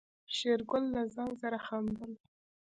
[0.35, 2.11] شېرګل له ځان سره خندل.